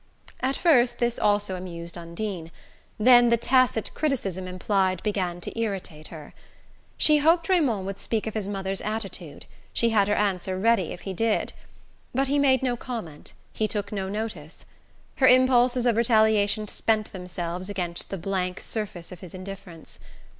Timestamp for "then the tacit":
2.97-3.93